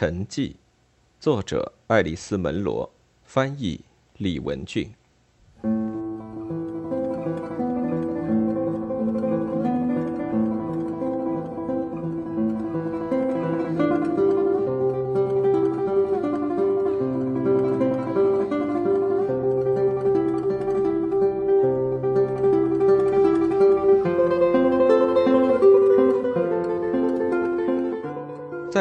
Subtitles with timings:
[0.00, 0.54] 沉寂，
[1.20, 2.90] 作者爱丽丝·门罗，
[3.22, 3.84] 翻译
[4.16, 4.90] 李文俊。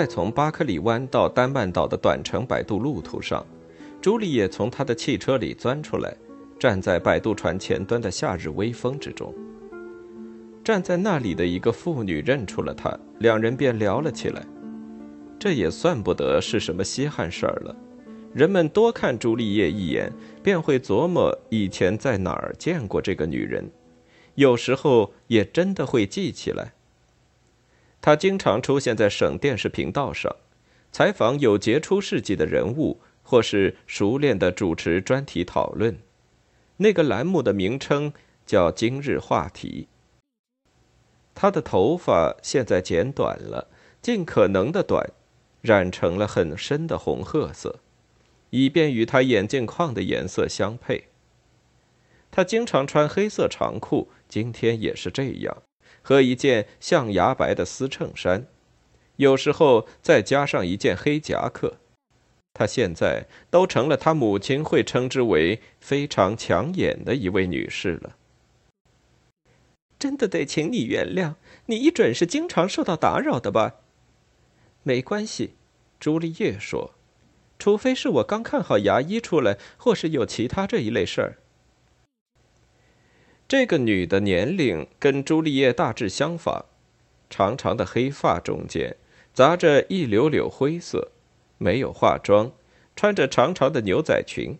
[0.10, 3.46] 从巴克里湾到丹曼岛的短程摆渡路途上，
[4.02, 6.12] 朱丽叶从他的汽车里钻出来，
[6.58, 9.32] 站在摆渡船前端的夏日微风之中。
[10.64, 14.44] 站在那里的一个妇女认出了他，两人便聊了起来。
[15.38, 17.76] 这也算不得是什么稀罕事儿了。
[18.34, 23.70] 人们多看朱丽叶一眼，便会琢磨以前在哪儿见过这个女人，
[24.34, 26.74] 有时候也真的会记起来。
[28.02, 30.36] 他经常出现在省电视频道上，
[30.92, 36.00] 采访有杰出事迹的人物，或是熟练的主持专题讨论。
[36.78, 38.14] 那个栏目的名称
[38.46, 39.90] 叫“今日话题”。
[41.36, 43.68] 他的头发现在剪短了，
[44.02, 45.12] 尽可能的短，
[45.62, 47.80] 染成了很深的红褐色，
[48.50, 51.10] 以便与他眼镜框的颜色相配。
[52.32, 55.64] 他经常穿黑色长裤，今天也是这样。
[56.10, 58.48] 和一件象牙白的丝衬衫，
[59.18, 61.76] 有时候再加上一件黑夹克，
[62.52, 68.16] 她现在都成了她母亲会称之为非常抢眼的一位女士了。
[70.00, 71.36] 真的得请你原谅，
[71.68, 73.76] 你一准是经常受到打扰的吧？
[74.82, 75.54] 没关系，
[76.00, 76.96] 朱丽叶说，
[77.60, 81.38] 除非是我刚看好牙医出来，或是有其他这一类事儿。
[83.50, 86.66] 这个女的年龄跟朱丽叶大致相仿，
[87.32, 88.96] 长长的黑发中间
[89.34, 91.10] 杂着一绺绺灰色，
[91.58, 92.52] 没有化妆，
[92.96, 94.60] 穿着长长的牛仔裙。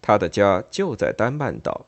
[0.00, 1.86] 她的家就在丹曼岛，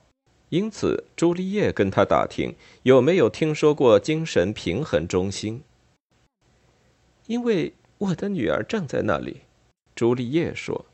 [0.48, 5.62] 因此朱丽叶跟她打听有没有听说过精神平衡中心。
[7.28, 9.43] 因为我的女儿正在那里，
[9.94, 10.87] 朱丽叶说。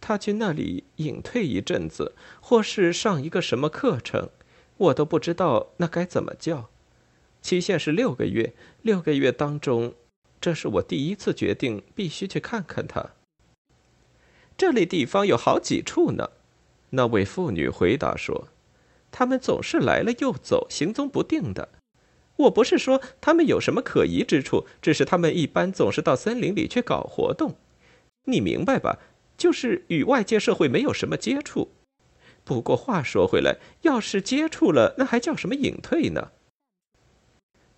[0.00, 4.30] 他去那里隐退一阵子，或是上一个什么课程，
[4.76, 6.70] 我都不知道那该怎么叫。
[7.42, 9.94] 期限是六个月，六个月当中，
[10.40, 13.10] 这是我第一次决定必须去看看他。
[14.56, 16.30] 这类地方有好几处呢，
[16.90, 18.48] 那位妇女回答说
[19.12, 21.68] ：“他们总是来了又走，行踪不定的。
[22.36, 27.56] 我不是说他们有什么可疑之处，只是他们一般总是到森林里去搞活动，
[28.24, 28.98] 你明白吧？”
[29.38, 31.70] 就是与外界社会没有什么接触。
[32.44, 36.32] 不过话说回来，要是接触了，那还叫什么隐退呢？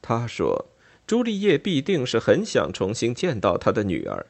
[0.01, 0.67] 他说
[1.07, 4.27] ：“朱丽叶必定是很想重新见到她的女儿。”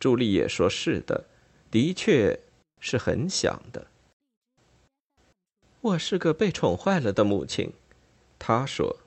[0.00, 1.26] 朱丽叶说：“是的，
[1.70, 2.40] 的确
[2.80, 3.86] 是很想的。”
[5.82, 7.72] 我是个被宠坏了的母亲，
[8.38, 8.98] 他说：“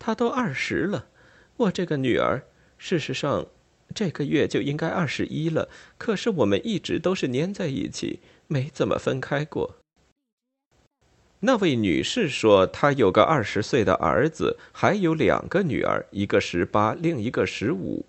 [0.00, 1.06] 她都二十了，
[1.56, 2.42] 我这个女儿，
[2.76, 3.46] 事实上。”
[3.94, 5.68] 这个月就应该二十一了，
[5.98, 9.76] 可是我们一直都是粘在一起，没怎么分开过。
[11.40, 18.04] 那位女士说，她有个二十岁的儿子，还有两个女儿，一个十八，另一个十五。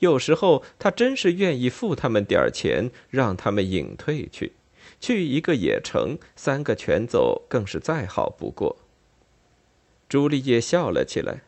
[0.00, 4.52] 有时候她真是愿意付他们点钱，让他们隐退去，
[5.00, 8.76] 去一个也成，三个全走更是再好不过。
[10.08, 11.42] 朱丽叶笑了起来，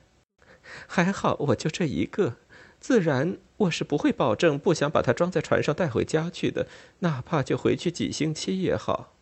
[0.87, 2.37] 还好我就这一个。
[2.81, 6.67] 自然，我是不会保证不想把它装在船上带回家去的，
[7.01, 9.13] 哪怕就回去几星期也好。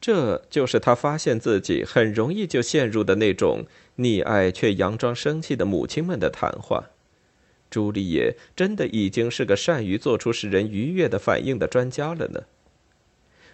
[0.00, 3.66] 这就是他发现自己很容易就陷入的那种
[3.98, 6.90] 溺爱却佯装生气的母亲们的谈话。
[7.70, 12.42] 朱丽叶真的已经是个善于做出使人愉悦的反应的专家了呢。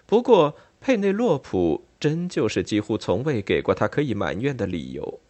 [0.06, 5.20] 不过，佩内洛普真就是几乎从未给过他可以埋怨的理由。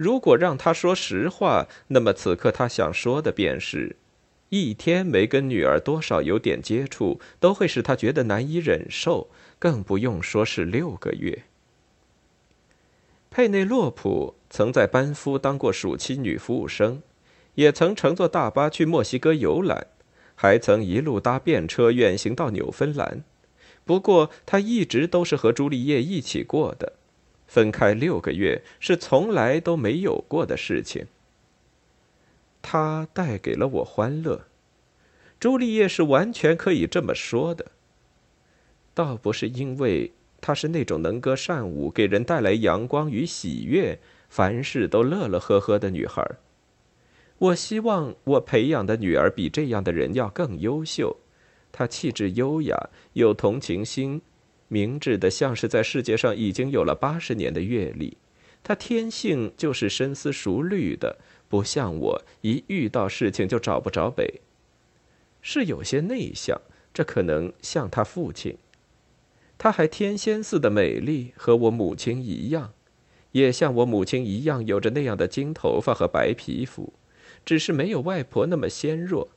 [0.00, 3.96] 如果让他说实话，那么此刻他想说的便是：
[4.48, 11.42] 一天没跟女儿多少有点接触，都会使他觉得难以忍受，更不用说是六个月。
[13.28, 17.02] 佩内洛普曾在班夫当过暑期女服务生，
[17.56, 19.88] 也曾乘坐大巴去墨西哥游览，
[20.34, 23.22] 还曾一路搭便车远行到纽芬兰。
[23.84, 26.94] 不过，他一直都是和朱丽叶一起过的。
[27.50, 31.08] 分开六个月是从来都没有过的事情。
[32.62, 34.42] 他带给了我欢乐，
[35.40, 37.66] 朱丽叶是完全可以这么说的。
[38.94, 43.98] 倒不是因为她是那种能歌善舞、给人带来阳光与喜悦、
[44.28, 46.24] 凡事都乐乐呵呵的女孩，
[47.38, 51.16] 我希望我培养的女儿比这样的人要更优秀。
[51.72, 54.22] 她气质优雅，有同情心，
[54.72, 58.16] 明智的像是在世界上已经有了八十年的阅历。
[58.62, 61.18] 他天性就是深思熟虑的，
[61.48, 64.40] 不像我一遇到事情就找不着北。
[65.42, 66.60] 是有些内向，
[66.94, 68.56] 这可能像他父亲。
[69.58, 72.72] 他还天仙似的美丽，和我母亲一样，
[73.32, 76.92] 也像我母亲一样有着那样的金头发和白皮肤。
[77.44, 79.28] 只是没有外婆那么纤弱。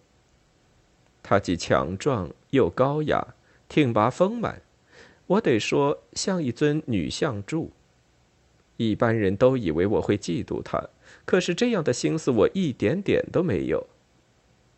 [1.21, 3.35] 她既强壮又高雅，
[3.69, 4.61] 挺拔丰满，
[5.27, 7.71] 我得说像一尊女像柱。
[8.77, 10.89] 一般人都以为我会嫉妒她，
[11.25, 13.87] 可是这样的心思我一点点都没有。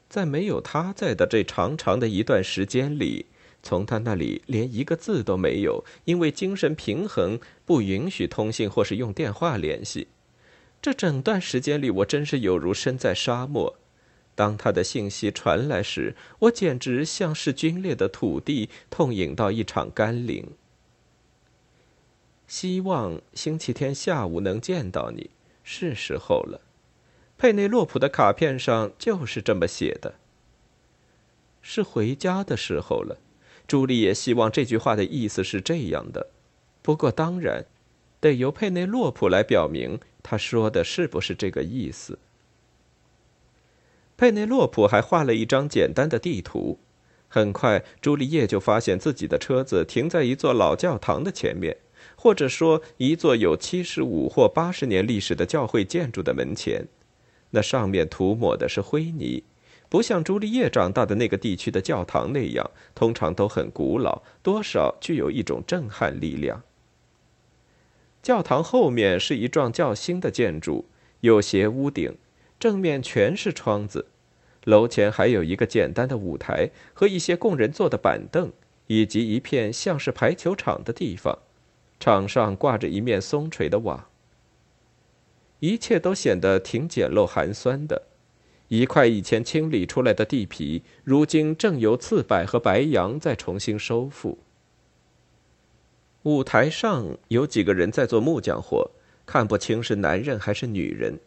[0.10, 3.26] 在没有她在的这长长的一段时间里，
[3.64, 10.08] 从她那里连一个字都没有，因为精神平衡不允许通信或是用电话联系。
[10.82, 13.76] 这整段时间里，我真是有如身在沙漠。
[14.36, 20.46] 当他的信息传来时，我简直像是皲裂的土地，痛饮到一场甘霖。
[22.46, 25.32] 希望星期天下午能见到你，
[25.64, 26.62] 是时候了。
[27.38, 30.16] 佩内洛普的卡片上就是这么写的。
[31.62, 33.18] 是回家的时候了。
[33.68, 36.30] 朱莉也希望这句话的意思是这样的，
[36.84, 37.66] 不过当然，
[38.20, 40.00] 得由佩内洛普来表明。
[40.22, 42.20] 他说的是不是这个意思？
[44.18, 46.80] 佩内洛普还画了一张简单的地图。
[47.28, 51.76] 很快，朱丽叶就发现自己的车子停在一座老教堂的前面，
[52.16, 56.88] 或者说一座有七十五或八十年历史的教会建筑的门前。
[57.50, 59.44] 那上面涂抹的是灰泥，
[59.90, 66.64] 不像朱丽叶长大的那个地区的教堂那样，通常都很古老，多少具有一种震撼力量。
[68.22, 70.86] 教堂后面是一幢较新的建筑，
[71.20, 72.18] 有斜屋顶，
[72.66, 74.08] 正面全是窗子。
[74.64, 78.52] 楼前还有一个简单的舞台和一些供人坐的板凳，
[78.88, 81.38] 以及一片像是排球场的地方，
[82.00, 84.08] 场上挂着一面松垂的网。
[85.60, 88.08] 一切都显得挺简陋寒酸的。
[88.70, 94.40] 一块以前清理出来的地皮，如今正由刺柏和白杨在重新收复。
[96.24, 98.90] 舞台上有几个人在做木匠活，
[99.28, 101.20] 看不清是男人还是女人。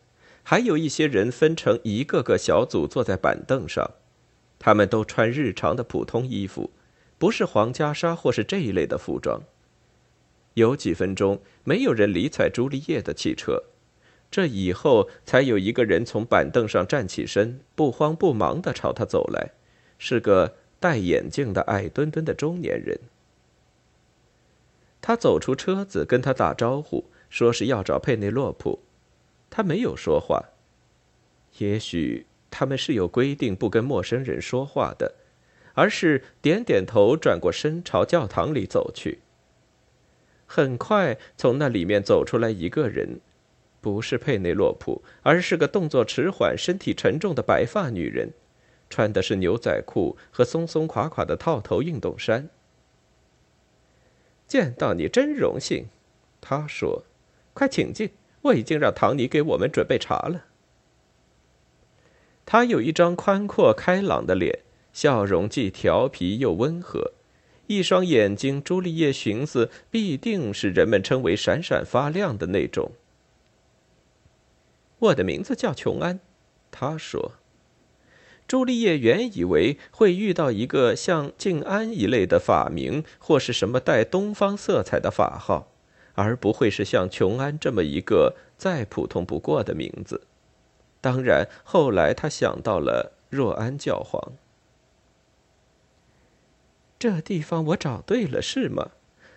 [0.51, 3.91] 还有一些人分成一个个小组坐在板凳上，
[4.59, 6.71] 他们都穿日常的普通衣服，
[7.19, 9.43] 不是黄袈裟或是这一类的服装。
[10.55, 13.65] 有几分钟，没有人理睬朱丽叶的汽车。
[14.31, 19.51] 这以后，才有一个人从板凳上站起身，不慌不忙地朝他走来，
[19.99, 22.99] 是个戴眼镜的矮墩墩的中年人。
[25.03, 28.79] 他走出车子，跟他打招呼，说是要找佩内洛普。
[29.51, 30.51] 他没有说话。
[31.59, 35.15] 也许他们是有规定不跟陌生人说话的，
[35.75, 39.21] 而是点点头，转过身朝教堂里走去。
[40.47, 43.21] 很快，从那里面走出来一个人，
[43.81, 48.33] 不是佩内洛普，而是个动作迟缓、身体沉重的白发女人，
[48.89, 52.49] 穿的是牛仔裤和松松垮垮的套头运动衫。
[54.47, 55.89] 见到你真荣幸，
[56.41, 57.05] 他说
[57.53, 58.11] ：“快请进，
[58.49, 60.45] 我已经让唐尼给我们准备茶了。”
[62.45, 64.61] 他有一张宽阔开朗的脸，
[64.93, 67.13] 笑容既调皮又温和，
[67.67, 72.93] 一双眼睛，朱丽叶寻思必定是人们称为闪闪发亮的那种。
[74.99, 76.21] 我的名字叫琼安，
[76.71, 77.33] 他说。
[78.47, 85.71] 朱丽叶原以为会遇到一个像静安一类的法名，或是什么带东方色彩的法号，
[86.21, 90.23] 而不会是像琼安这么一个再普通不过的名字。
[91.01, 94.33] 当然，后来他想到了若安教皇。
[96.99, 98.91] 这地方我找对了，是吗？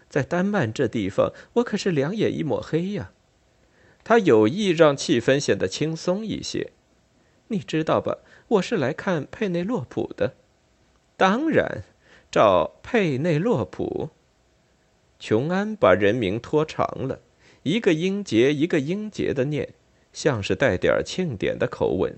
[0.09, 3.11] 在丹麦这地方，我可是两眼一抹黑呀。
[4.03, 6.71] 他有意让气氛显得轻松一些，
[7.49, 8.17] 你知道吧？
[8.47, 10.33] 我是来看佩内洛普的，
[11.15, 11.83] 当然，
[12.31, 14.09] 找佩内洛普。
[15.21, 17.19] 琼安把人名拖长了，
[17.61, 19.69] 一个音节一个音节的念，
[20.11, 22.17] 像是带点庆典的口吻。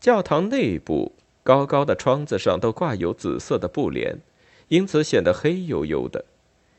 [0.00, 1.12] 教堂内部
[1.44, 4.18] 高高的窗子上都挂有紫色的布帘，
[4.66, 6.24] 因此显得黑黝黝的。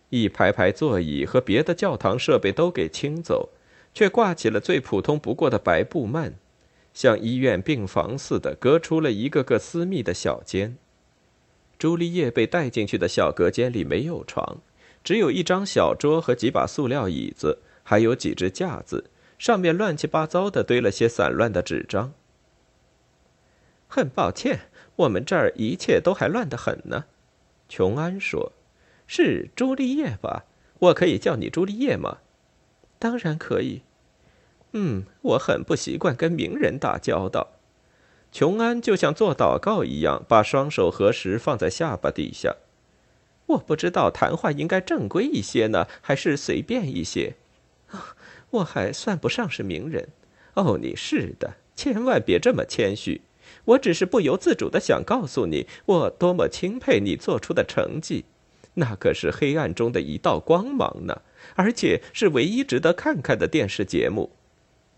[0.09, 3.51] 一排排座椅和别的教堂设备都给清走，
[3.93, 6.33] 却挂起了最普通不过的白布幔。
[6.93, 10.75] 像医院病房似的，隔出了一个个私密的小间。
[11.77, 14.59] 朱丽叶被带进去的小隔间里没有床，
[15.03, 22.13] 只有一张小桌和几把塑料椅子，还有几只架子，上面乱七八糟的堆了些散乱的纸张。
[23.87, 24.61] 很抱歉，
[24.95, 27.05] 我们这儿一切都还乱得很呢。
[27.67, 28.53] 琼安说
[29.05, 30.45] ：“是朱丽叶吧？
[30.79, 32.19] 我可以叫你朱丽叶吗
[32.97, 33.81] ？”“当然可以。
[34.73, 37.51] ”“嗯，我很不习惯跟名人打交道。”
[38.35, 42.57] 琼安就像做祷告一样，把双手合十放在下巴底下。
[43.45, 47.35] 我不知道谈话应该正规一些呢，还是随便一些。
[48.49, 50.09] 我还算不上是名人。
[50.55, 53.21] 哦，你是的，千万别这么谦虚。
[53.63, 58.25] 我只是不由自主的想告诉你，我多么钦佩你做出的成绩。
[58.73, 61.21] 那可是黑暗中的一道光芒呢，
[61.55, 64.31] 而且是唯一值得看看的电视节目。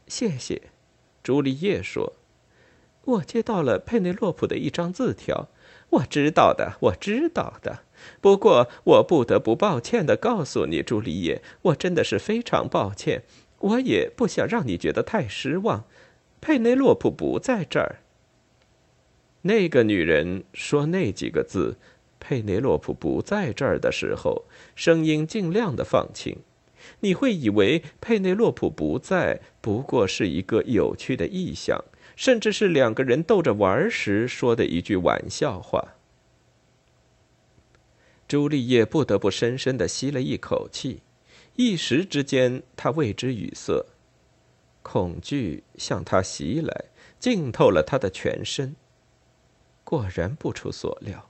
[0.07, 0.59] 谢谢，
[1.21, 2.13] 朱丽叶说。
[3.07, 5.47] 我接到了佩内洛普的一张字条。
[5.89, 7.79] 我知道的，我知道的。
[8.19, 13.23] 不过，我不得不抱歉的告诉你，朱丽叶，我真的是非常抱歉。
[13.59, 15.85] 我也不想让你觉得太失望。
[16.41, 17.99] 佩内洛普不在这儿。
[19.43, 21.77] 那个女人说那几个字
[22.19, 24.43] “佩内洛普不在这儿”的时候，
[24.75, 26.37] 声音尽量的放轻。
[26.99, 31.83] 你会以为佩内洛普不在不过是一个有趣的意象，
[32.17, 35.93] 甚至是两个人逗着玩时说的一句玩笑话。
[38.27, 41.03] 朱丽叶不得不深深的吸了一口气，
[41.55, 43.85] 一时之间，她为之语塞，
[44.81, 46.85] 恐惧向她袭来，
[47.19, 48.75] 浸透了她的全身。
[49.83, 51.29] 果然不出所料。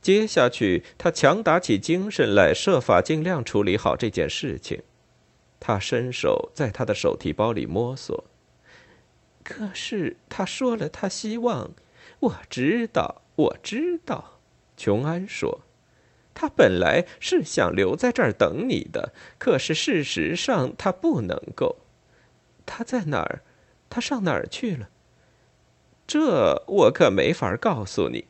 [0.00, 4.82] 接下去，他强打起精神来，设法尽量处理好这件事情。
[5.60, 8.24] 他伸手在他的手提包里摸索，
[9.44, 11.70] 可是他说了，他希望。
[12.18, 14.40] 我知道，我知道。
[14.76, 15.60] 琼安说。
[16.32, 21.76] 他本来是想留在这儿等你的，可是事实上他不能够。
[22.66, 23.42] 他在哪儿？
[23.88, 24.88] 他上哪儿去了？
[26.06, 28.26] 这我可没法告诉你。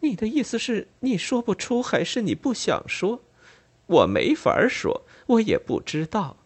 [0.00, 3.24] 你的意思是你说不出，还是你不想说？
[3.86, 6.36] 我没法说，我也不知道。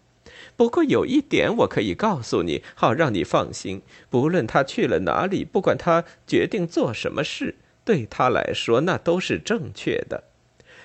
[0.56, 10.24] 不过有一点我可以告诉你，好让你放心：不论他去了哪里，不管他决定做什么事，对他来说那都是正确的。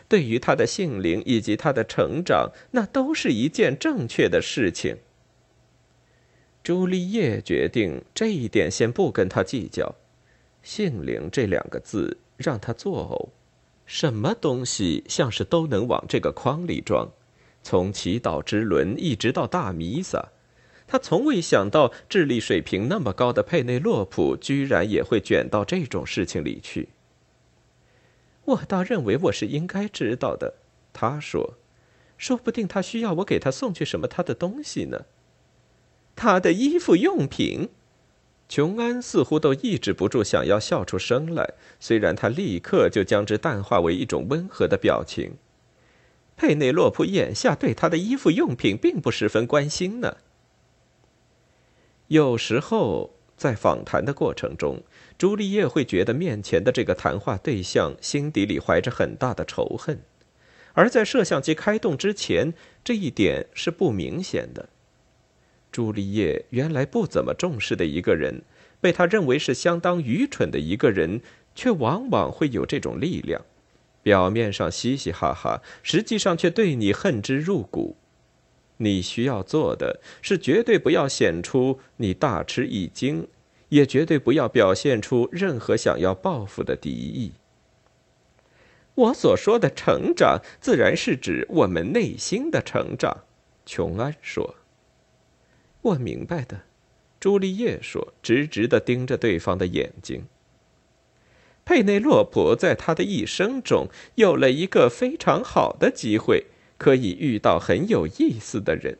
[0.08, 4.98] 对于他的性灵以及他的成长，那都是一件正确的事情。
[6.64, 9.96] 朱丽叶决定这一点先不跟他计较。
[10.64, 13.30] 性灵这两个字让他作呕。
[13.86, 17.10] 什么东西像是都能往这个筐里装？
[17.68, 20.30] 从祈祷之轮一直到大弥撒，
[20.88, 26.88] 他从未想到智力水平那么高的佩内洛普居然也会卷到这种事情里去。
[28.46, 30.54] 我倒认为我是应该知道的，
[30.94, 31.56] 他说
[32.18, 35.02] ：“说不定他需要我给他送去什么他的东西呢？
[36.16, 37.68] 他的衣服用品。”
[38.48, 45.34] 琼安似乎都抑制不住想要笑出声来，虽然他立刻就将之淡化为一种温和的表情。
[46.38, 50.18] 佩内洛普眼下对他的衣服用品并不十分关心呢。
[52.08, 54.82] 有时候在访谈的过程中。
[55.18, 60.00] 朱丽叶会觉得面前的这个谈话对象心底里怀着很大的仇恨，
[60.74, 62.54] 而在摄像机开动之前，
[62.84, 64.70] 这一点是不明显的。
[65.72, 68.44] 朱丽叶原来不怎么重视的一个人，
[68.80, 71.22] 被他认为是相当愚蠢的一个人，
[71.56, 73.44] 却往往会有这种力量。
[74.08, 77.98] 表面上嘻嘻哈哈，实际上却对你恨之入骨。
[78.78, 83.28] 你需要做的是绝对不要显出你大吃一惊。
[83.68, 87.34] 也绝对不要表现出任何想要报复的敌意。
[88.96, 93.26] 我所说的成长，自然是指我们内心的成长。”
[93.68, 94.56] 琼安说。
[95.84, 96.62] “我明白的。”
[97.20, 100.26] 朱丽叶说，直直的盯着对方的眼睛。
[101.68, 106.46] 佩内洛普在他的一生中有了一个非常好的机会，
[106.78, 108.98] 可以遇到很有意思的人。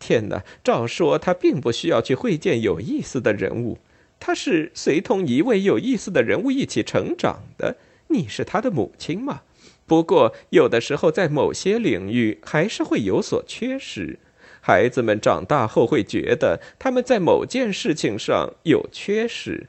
[0.00, 0.42] 天哪！
[0.64, 3.78] 照说他并不需要去会见有意思的人物，
[4.18, 7.76] 他是随同一位有意思的人物一起成长的。
[8.08, 9.42] 你是他的母亲吗？
[9.86, 14.18] 不过有的时候在某些领域还是会有所缺失。
[14.60, 19.68] 孩子们长大后会觉得他们在某件事情上有缺失。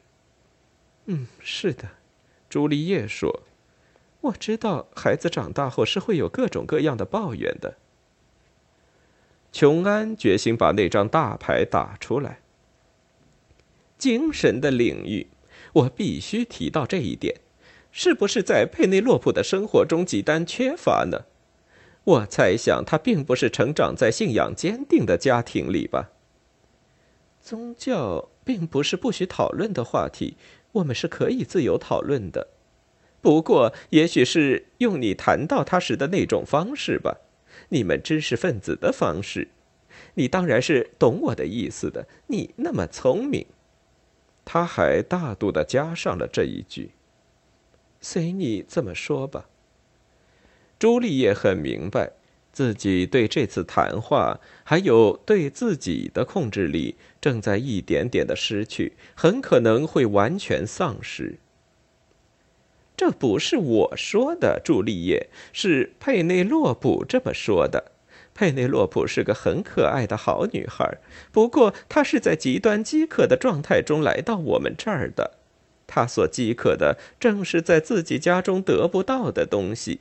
[1.06, 1.90] 嗯，是的，
[2.50, 3.44] 朱丽叶说
[4.22, 7.78] ：“我知道孩子长大后是会有各种各样的抱怨的。”
[9.52, 12.40] 琼安决心把那张大牌打出来。
[13.98, 15.28] 精神的领域，
[15.74, 17.40] 我必须提到这一点，
[17.92, 21.26] 是不是在佩内洛普的生活中极端缺乏呢？
[22.04, 26.12] 我猜想他并不是成长在信仰坚定的家庭里吧。
[27.42, 30.36] 宗教并不是不许讨论的话题，
[30.76, 32.48] 我们是可以自由讨论的。
[33.22, 37.18] 不过，也许是用你谈到他时的那种方式吧，
[37.70, 39.50] 你们知识分子的方式。
[40.16, 42.08] 你当然是懂我的意思的。
[42.28, 43.46] 你那么聪明。
[44.44, 46.92] 他还大度的加上了这一句
[48.00, 49.50] ：“随你这么说吧。”
[50.78, 52.12] 朱丽叶很明白，
[52.56, 61.38] 自己对这次谈话还有对自己的控制力正在一点点的失去，很可能会完全丧失。
[62.96, 67.92] 这不是我说的，朱丽叶，是佩内洛普这么说的。
[68.34, 71.00] 佩内洛普是个很可爱的好女孩，
[71.34, 75.32] 不过她是在极端饥渴的状态中来到我们这儿的。
[75.86, 80.00] 她所饥渴的正是在自己家中得不到的东西。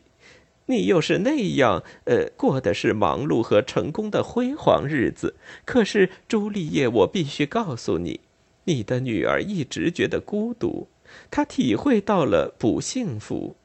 [0.66, 5.36] 你又是那样，呃，过的是忙碌和成功的辉煌日子。
[5.64, 8.20] 可是，朱丽叶，我必须告诉你，
[8.64, 10.88] 你的女儿一直觉得孤独，
[11.30, 13.56] 她体会到了不幸福。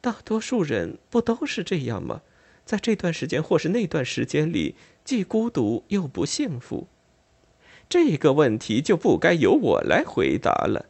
[0.00, 2.22] 大多数人不都是这样吗？
[2.64, 4.74] 在这段时间或是那段时间里，
[5.04, 6.88] 既孤独又不幸福。
[7.90, 10.86] 这个问题就不该由我来回答了。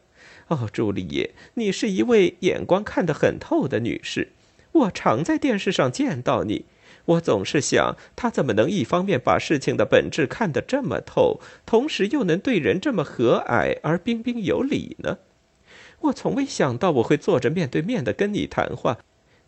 [0.47, 4.31] 哦，朱丽叶，你是一位眼光看得很透的女士。
[4.75, 6.65] 我常在电视上见到你，
[7.05, 15.19] 我总是想，他怎么能一方面把事情的本质看得这么透，同时又能对人这么和蔼而彬彬有礼呢？
[16.01, 18.97] 我从未想到我会坐着面对面的跟你谈话，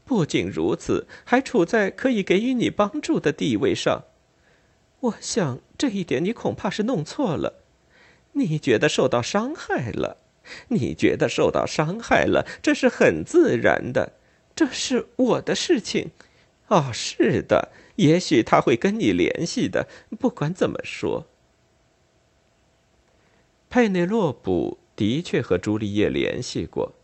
[0.05, 4.05] 不仅如此，还处在可以给予你帮助的地位上。
[5.01, 7.55] 我想这一点你恐怕是弄错了，
[8.31, 10.17] 你觉得受到伤害了，
[10.69, 14.13] 你觉得受到伤害了，这是很自然的。
[14.57, 16.09] 这是我的事情，
[16.69, 19.87] 哦，是的，也许他会跟你联系的。
[20.19, 21.27] 不管怎么说，
[23.69, 26.95] 佩内洛普的确和朱丽叶联系过，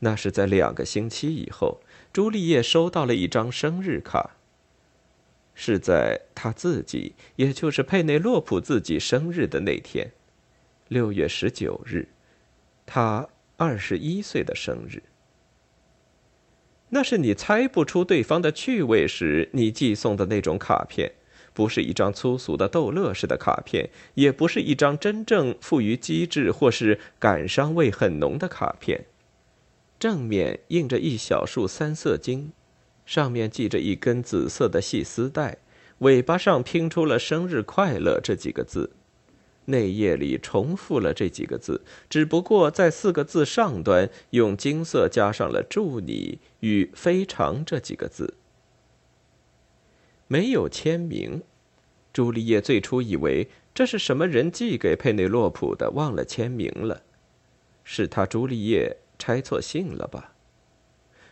[0.00, 1.80] 那是在两个星期以后，
[2.12, 4.32] 朱丽叶收到了一张生日卡。
[5.54, 10.12] 是在他自己，也就是佩内洛普自己生日的那天，
[10.88, 12.06] 六月十九日，
[12.84, 15.02] 他二十一岁的生日。
[16.90, 21.12] 那是你猜不出对方的趣味时你寄送的那种卡片，
[21.52, 29.04] 不是一张粗俗的逗乐式的卡片，也不是一张真正富于机智或是感伤味很浓的卡片。
[29.98, 32.52] 正面印着一小束三色金，
[33.04, 35.58] 上面系着一根紫色的细丝带，
[35.98, 38.90] 尾巴上拼出了“生日快乐”这几个字。
[39.68, 48.34] 内页里重复了这几个字，只不过在四个字上端用金色加上了“祝你”与“非常”这几个字，
[50.26, 51.42] 没有签名。
[52.12, 57.02] 朱丽叶最初以为这是什么人寄给佩内洛普的，忘了签名了。
[57.84, 60.34] 是他朱丽叶拆错信了吧？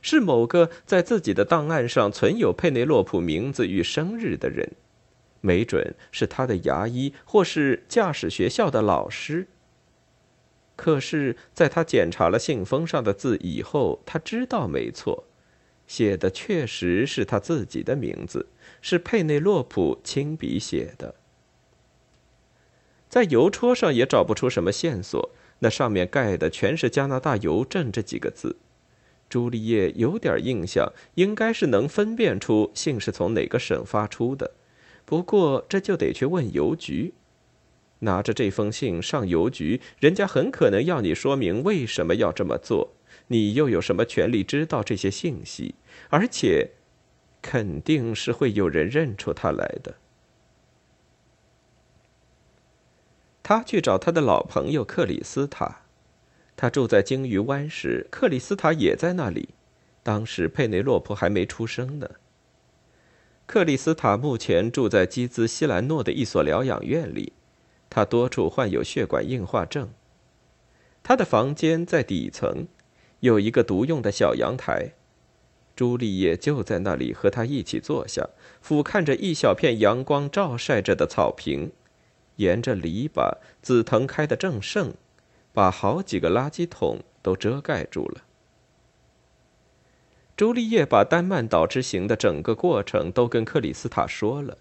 [0.02, 4.72] 是某个在自己的档案上存有佩内洛普名字与生日的人。
[5.40, 9.48] 没准是他的牙医，或是驾驶学校的老师。
[10.76, 15.24] 可是，在他检查了信封上的字以后，他知道没错，
[15.86, 18.48] 写的确实是他自己的名字，
[18.82, 21.14] 是佩内洛普亲笔写的。
[23.08, 28.56] 在邮戳上也找不出什么线索，那上面盖的全是加拿大邮政这几个字。
[29.30, 34.52] 朱丽叶有点印象，应该是能分辨出信是从哪个省发出的。
[35.06, 37.14] 不过这就得去问邮局，
[38.00, 42.92] 拿着这封信上邮局，人家很可能要你说明为什么要这么做，
[43.28, 45.76] 你又有什么权利知道这些信息？
[46.10, 46.72] 而且，
[47.40, 49.94] 肯定是会有人认出他来的。
[53.44, 55.82] 他去找他的老朋友克里斯塔，
[56.56, 59.50] 他住在鲸鱼湾时，克里斯塔也在那里，
[60.02, 62.10] 当时佩内洛普还没出生呢。
[63.46, 67.32] 克里斯塔目前住在基兹西兰诺的一所疗养院里，
[67.88, 69.88] 他多处患有血管硬化症。
[71.04, 72.66] 他的房间在底层，
[73.20, 74.94] 有一个独用的小阳台。
[75.76, 78.30] 朱丽叶就在那里和他一起坐下，
[78.60, 81.70] 俯瞰着一小片阳光照晒着的草坪，
[82.36, 84.94] 沿着篱笆，紫藤开得正盛，
[85.52, 88.24] 把好几个垃圾桶都遮盖住了。
[90.36, 94.58] 朱丽叶把丹曼岛之行的整个过程都跟克里斯塔说了，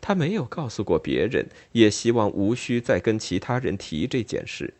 [0.00, 4.72] 他没有告诉过别人，也希望无需再跟其他人提这件事。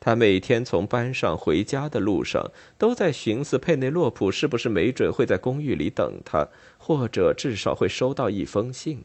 [0.00, 9.04] 他每天从班上回家的路上，都在寻思佩内洛普是不是没准会在公寓里等他，或者至少会收到一封信。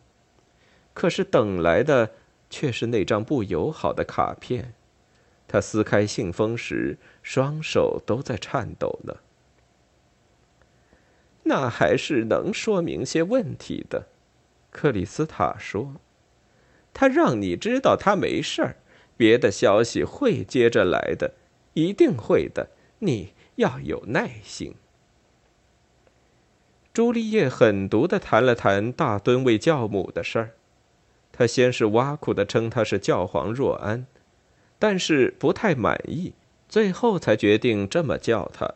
[0.96, 2.12] 可是等来的
[2.50, 4.74] 却是那张不友好的卡片。
[5.48, 9.18] 他撕开信封时，双手都在颤抖呢。
[11.44, 14.08] 那还是能说明些问题的，
[14.70, 15.96] 克里斯塔说。
[16.94, 18.76] 他让你知道他没事儿。
[19.18, 21.36] 别的消息会接着来的，
[21.74, 22.70] 一定会的。
[23.00, 24.74] 你要有耐心。
[26.92, 30.52] 朱丽叶狠毒的谈了谈大吨位教母的事儿，
[31.32, 34.08] 他先是挖苦的称他是教皇若安，
[34.80, 36.34] 但是不太满意，
[36.68, 38.74] 最后才决定这么叫他。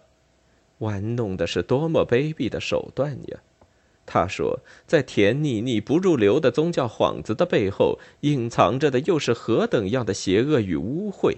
[0.80, 3.40] 玩弄的是多么卑鄙的手段呀！
[4.06, 11.38] 他说，在甜腻腻、不入流的宗教幌子的背后，隐藏着的又是何等样的邪恶与污秽？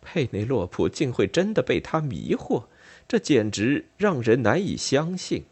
[0.00, 2.64] 佩内洛普竟会真的被他迷惑，
[3.08, 5.44] 这简直让人难以相信。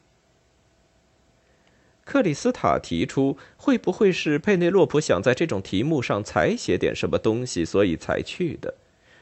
[2.05, 8.75] 克里斯塔提出，会不会是佩内洛普想在这种题目上采写点什么东西，所以才去的？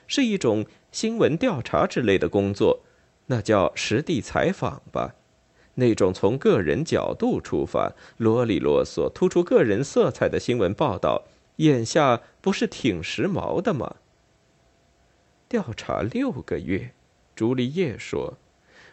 [0.07, 2.81] 是一种新闻调查之类的工作，
[3.33, 5.15] 那叫实地采访吧。
[5.77, 11.25] 那种从个人角度出发、啰里啰嗦、突出个人色彩的新闻报道，
[11.57, 13.97] 眼下不是挺时髦的吗？
[15.49, 16.91] 调查六个月，
[17.35, 18.35] 朱丽叶说，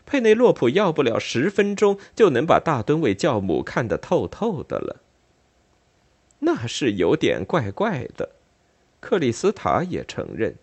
[0.05, 5.01] 佩内洛普要不了十分钟就能把大吨位教母看得透透的了。
[6.39, 8.29] 那是有点怪怪的，
[9.01, 10.55] 克里斯塔也承认。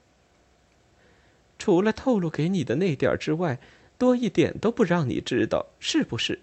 [1.59, 3.59] 除了透露给你的那点之外。
[3.99, 6.41] 多一点都不让你知道，是不是？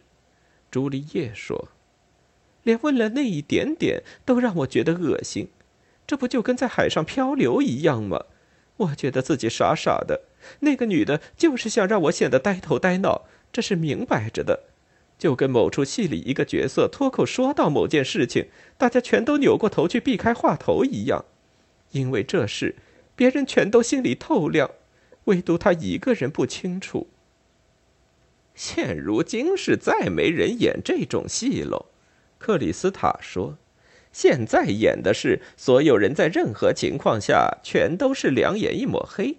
[0.72, 1.70] 朱丽叶说
[2.64, 5.50] ：“连问了那一点点都让我觉得恶心，
[6.08, 8.24] 这不就跟在海上漂流一样吗？
[8.78, 10.22] 我觉得自己傻傻的，
[10.62, 14.64] 那个女的就是想让我显得呆头呆脑，这是明摆着的，
[15.20, 18.48] 就跟某出戏里一个角色脱口说到某件事情，
[18.80, 21.24] 大家全都扭过头去避开话头一样，
[21.92, 22.78] 因为这事
[23.16, 24.72] 别人全都心里透亮，
[25.26, 27.08] 唯独他一个人不清楚。”
[28.56, 31.88] 现如今是再没人演这种戏喽，
[32.38, 33.58] 克里斯塔说
[34.14, 39.38] ：“现在演的是所有人在任何情况下全都是两眼一抹黑，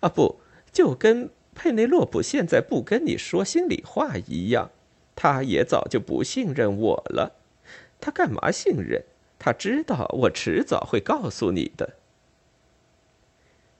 [0.00, 0.40] 啊不，
[0.72, 4.70] 就跟佩内洛普现在不跟你说心里话一样，
[5.14, 7.36] 他也早就不信任我了。
[8.00, 9.04] 他干嘛信任？
[9.38, 11.96] 他知道我迟早会告诉你的。”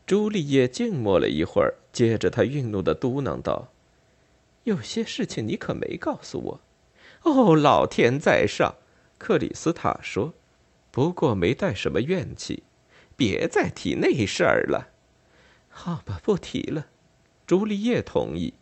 [0.06, 3.68] 朱丽叶静默了一会儿，接着她愠怒的嘟囔道。
[4.64, 6.60] 有些事情你可没告诉我，
[7.22, 8.76] 哦，老天在上，
[9.16, 10.34] 克里斯塔说，
[10.90, 12.64] 不过没带什么怨气，
[13.16, 14.88] 别再提那事儿了。
[15.70, 16.86] 好吧，不提了。
[17.46, 18.54] 朱丽叶同意。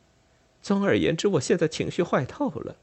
[0.61, 2.77] 总而言之，我现在情绪坏透了，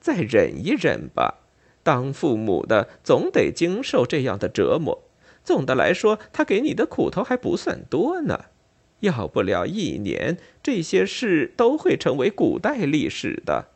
[0.00, 1.40] 再忍一忍吧。
[1.82, 5.02] 当父母的总得经受这样的折磨。
[5.48, 8.44] 总的来说，他给你的苦头还不算多呢。
[9.00, 13.68] 要不了一年，这些事都会成为古代历史的。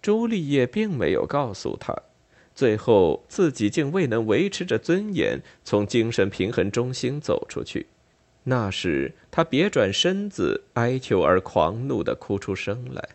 [0.00, 1.94] 朱丽叶并没有告诉他，
[2.54, 7.88] 最后自己竟未能维持着尊严，从精神平衡中心走出去。
[8.44, 13.10] 那时，他别转身子，哀求而狂怒的哭出声来。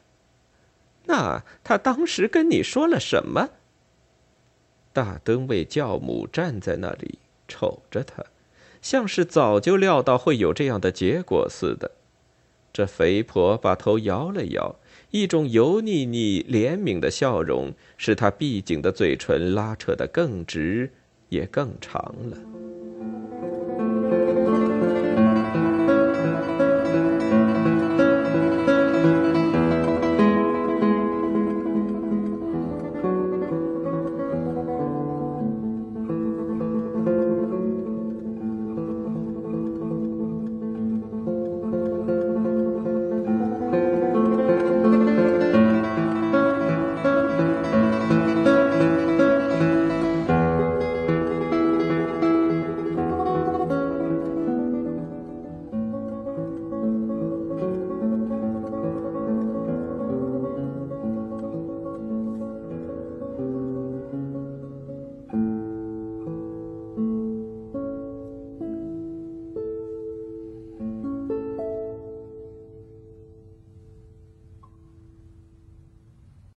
[1.06, 3.50] 那他当时跟你说了什么？
[4.94, 8.24] 大灯为教母站在那里，瞅着他。
[8.82, 11.92] 像是早就料到会有这样的结果似的，
[12.72, 14.76] 这肥婆把头摇了摇，
[15.12, 20.92] 一种油腻腻、怜悯的笑容，使她闭紧的嘴唇拉扯得更直，
[21.30, 22.38] 也更长了。